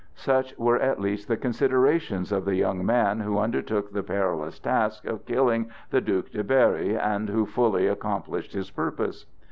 Such 0.15 0.57
were 0.57 0.79
at 0.79 0.99
least 0.99 1.27
the 1.27 1.37
considerations 1.37 2.31
of 2.31 2.43
the 2.43 2.55
young 2.55 2.83
man 2.83 3.19
who 3.19 3.37
undertook 3.37 3.91
the 3.91 4.01
perilous 4.01 4.57
task 4.57 5.05
of 5.05 5.27
killing 5.27 5.69
the 5.91 6.01
Duc 6.01 6.31
de 6.31 6.43
Berry, 6.43 6.97
and 6.97 7.29
who 7.29 7.45
fully 7.45 7.85
accomplished 7.85 8.53
his 8.53 8.71
purpose. 8.71 9.27